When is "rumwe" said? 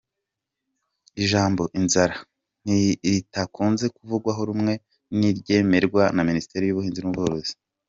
4.49-4.73